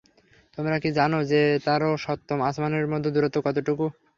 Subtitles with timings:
[0.57, 3.85] তোমরা কি জান যে, তার ও সপ্তম আসমানের মধ্যে দূরত্ব কতটুকু?